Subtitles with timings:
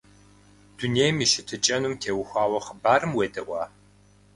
[0.77, 3.63] Дунейм и щытыкӏэнум теухуа хъыбарым уедэӏуа?